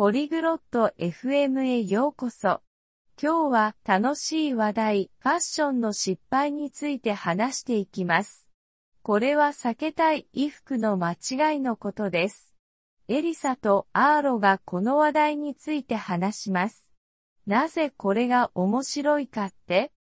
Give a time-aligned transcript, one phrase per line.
[0.00, 2.62] ポリグロット FM へようこそ。
[3.22, 8.48] 今日は楽しい話題、ファッションの失敗について話していきます。
[9.02, 12.54] これは避けたい衣服の間違いのことです。
[13.08, 16.88] エリサとアーロがこの話題について話します。
[17.46, 19.92] なぜこれが面白いかって？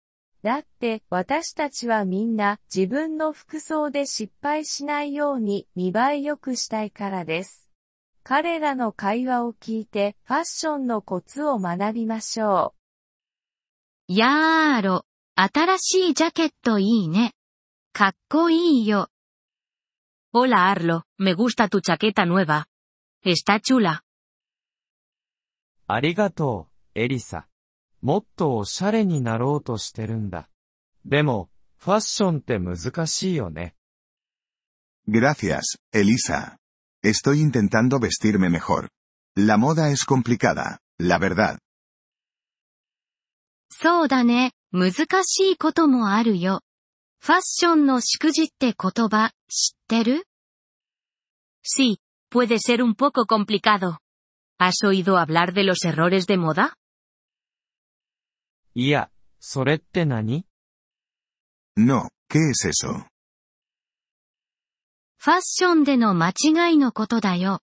[0.45, 7.68] だって私たちはみんな自分の服装で失敗しないように見栄え良くしたいからです。
[8.31, 12.75] 彼らの会話を聞いてファッションのコツを学びましょ
[14.07, 14.13] う。
[14.13, 17.33] やーろ、新しいジャケットいいね。
[17.95, 19.09] かっこいいよ。
[20.35, 22.67] Hola Arlo, me gusta tu chaqueta nueva.
[23.25, 24.03] Está chula.
[25.87, 27.49] ありがとう、エリサ。
[28.03, 30.51] もっとおしゃれになろうとしてるんだ。
[31.07, 31.49] でも、
[31.79, 33.75] ファッションって難しいよね。
[35.09, 36.59] Gracias, Elisa.
[37.04, 38.90] Estoy intentando vestirme mejor.
[39.36, 41.60] La moda es complicada, la verdad.
[43.70, 44.92] そうだね、難
[45.24, 46.62] しいこともあるよ。
[47.20, 50.26] ファッションの祝辞って言葉、知ってる
[51.66, 51.98] Sí,
[52.30, 54.00] puede ser un poco complicado.
[54.60, 56.74] ¿Has oído hablar de los errores de moda?
[58.76, 59.10] いや、
[59.40, 60.46] それって何
[61.76, 63.08] No, ¿qué es eso?
[65.21, 67.61] ファッションでの間違いのことだよ。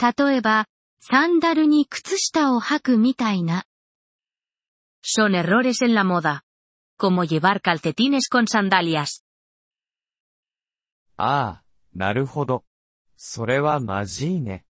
[0.00, 0.66] 例えば、
[1.00, 3.64] サンダルに靴下を履くみたいな。
[5.02, 6.42] Son errores en la moda.
[6.96, 9.24] Como llevar calcetines con sandalias.
[11.16, 12.64] ああ、なるほど。
[13.16, 14.64] それはまじいね。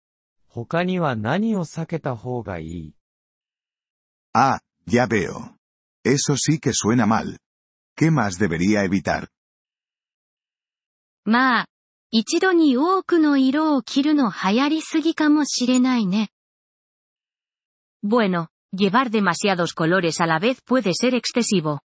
[0.48, 2.95] 他には何を避けた方がいい
[4.33, 5.56] Ah, ya veo.
[6.05, 7.39] Eso sí que suena mal.
[7.97, 9.28] ¿Qué más debería evitar?
[11.25, 11.67] まあ、
[12.16, 16.30] 一度に多くの色を着るの流行りすぎかもしれないね。
[18.04, 21.80] Bueno, llevar demasiados colores a la vez puede ser excesivo.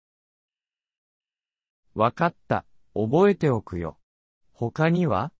[1.94, 2.66] わかった。
[2.94, 3.98] 覚えておくよ。
[4.53, 5.32] 他には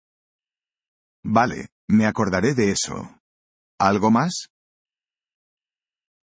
[1.23, 2.95] Vale, me acordaré de eso.
[3.79, 4.49] ¿Algo más?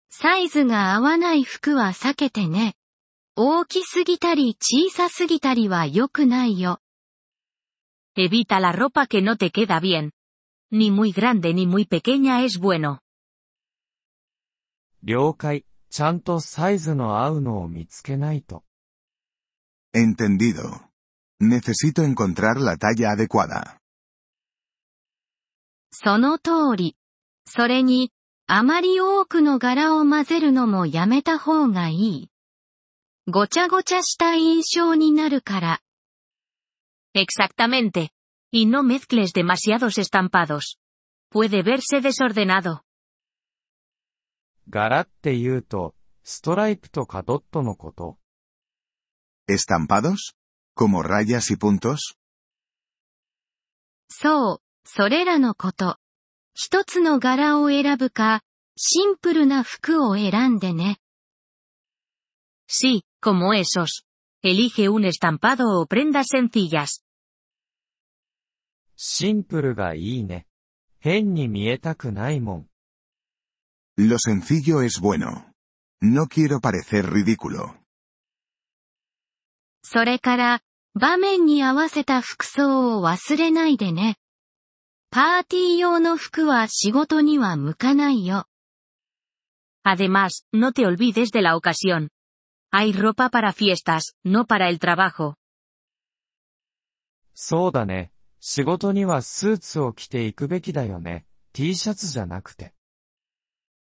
[0.08, 2.74] サイズが合わない服は避けてね。
[3.36, 6.80] 大きすぎたり小さすぎたりは良くないよ。
[8.18, 10.12] Evita la ropa que no te queda bien.
[10.70, 13.00] Ni muy grande ni muy pequeña es bueno.
[15.02, 15.66] 了解。
[15.90, 18.64] ちゃんとサイズの合うのを見つけないと。
[19.94, 20.88] Entendido.
[21.40, 23.76] Necesito encontrar la talla adecuada.
[25.90, 26.96] その通り。
[27.46, 28.12] それに、
[28.46, 32.30] あまり多くの柄を混ぜるのもやめた方がいい。
[33.28, 35.80] ごちゃごちゃした印象になるから。
[37.15, 38.11] Exactamente.
[38.51, 40.77] Y no mezcles demasiados estampados.
[41.29, 42.83] Puede verse desordenado.
[44.69, 48.17] 柄って言うと、ストライプとかドットのこと。¿
[49.49, 50.33] Estampados?
[50.75, 52.15] ¿Como rayas y puntos?
[54.09, 55.97] そう、それらのこと。
[56.53, 58.43] 一つの柄を選ぶか、
[58.77, 60.97] シンプルな服を選んでね。
[62.67, 64.03] Sí, como esos.
[64.43, 67.03] Elige un estampado o prendas sencillas.
[68.96, 70.46] シンプルがいいね。
[70.98, 72.66] 変に見えたくないもん。
[73.98, 75.52] Lo sencillo es bueno.
[76.02, 77.74] No quiero parecer ridículo.
[79.82, 80.62] それから、
[80.94, 84.16] 場面に合わせた服装を忘れないでね。
[85.10, 88.46] パーティー用の服は仕事には向かないよ。
[89.84, 92.08] Además, no te olvides de la ocasión.
[92.72, 95.36] Hay ropa para fiestas, no para el trabajo.
[97.34, 98.10] そうだね。
[98.48, 101.26] 仕事にはスーツを着ていくべきだよね。
[101.52, 102.74] T シャツじゃなくて。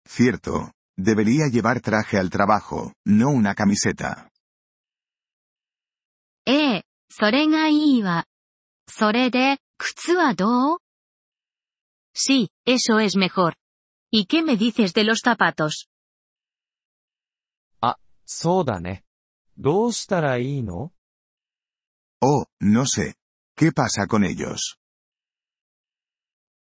[0.05, 0.73] Cierto.
[0.97, 4.29] Debería llevar traje al trabajo, no una camiseta.
[6.45, 8.25] ええ、それがいいわ。
[8.89, 10.77] それで、靴はどう
[12.13, 13.53] Sí, eso es mejor.
[14.11, 15.87] ¿Y qué me dices de los zapatos?
[17.79, 19.05] あ、そうだね。
[19.57, 20.91] どうしたらいいの
[22.19, 23.15] Oh, no sé.
[23.60, 24.78] ¿Qué pasa con ellos?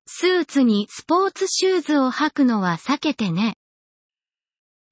[0.07, 3.57] スーツにスポーツシューズを履くのは避けてね。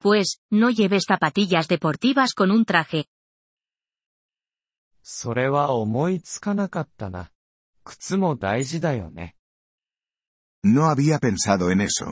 [0.02, 3.06] Pues, no lleves zapatillas deportivas con un traje.
[5.02, 7.30] それは思いつかなかったな。
[7.84, 9.36] 靴も大事だよね。
[10.62, 12.06] No había pensado en eso.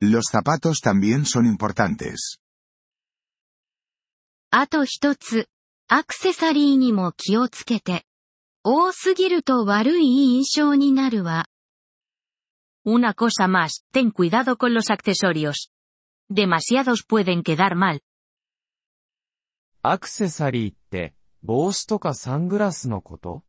[0.00, 2.38] Los zapatos también son importantes.
[4.50, 5.48] あと一つ、
[5.88, 8.04] アクセサリーにも気をつけて。
[8.63, 11.45] 多すぎると悪い印象になるわ。
[12.85, 15.71] Una cosa más, ten cuidado con los accesorios.
[16.29, 18.01] Demasiados pueden quedar mal.
[19.83, 23.43] アクセサリーって、帽子とかサングラスのこと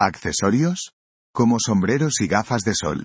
[0.00, 0.92] ¿Accesorios?
[1.32, 3.04] Como sombreros y gafas de sol.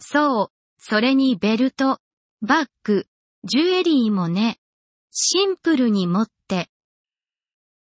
[0.00, 2.00] そう、それにベルト、
[2.42, 3.06] バッグ、
[3.44, 4.58] ジュエリーもね。
[5.12, 6.68] シンプルに持って、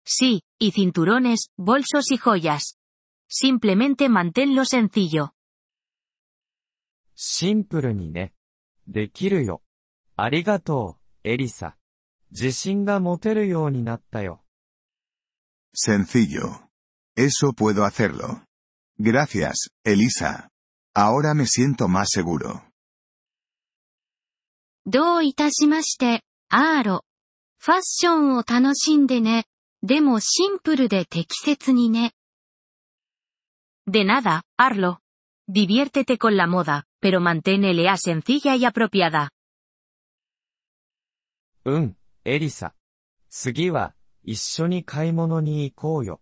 [0.06, 2.77] Sí, y cinturones, bolsos y joyas.
[3.29, 5.33] Simplemente manténlo sencillo.
[7.15, 8.33] シンプルにね。
[8.87, 9.63] できるよ。
[10.17, 11.77] ありがとう、エリサ。
[12.31, 14.45] 自信が持てるようになったよ。
[15.75, 16.69] Sencillo.
[17.17, 18.45] Eso puedo hacerlo.
[18.99, 20.49] Gracias, Elisa.
[20.95, 22.63] Ahora me siento más seguro.
[24.87, 27.05] どういたしまして、アーロ。
[27.59, 29.47] ファッションを楽しんでね。
[29.83, 32.13] でもシンプルで適切にね。
[33.87, 34.99] De nada, Arlo.
[35.49, 39.31] Diviértete con la moda, pero mantén LA sencilla y apropiada.
[41.65, 42.75] うん、エリサ。
[43.31, 46.21] 次は、一緒に買い物に行こうよ。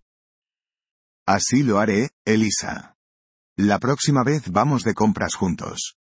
[1.27, 2.95] Así lo haré, Elisa.
[3.59, 5.97] La próxima vez vamos de compras juntos.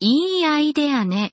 [0.00, 1.32] いいアイデアね。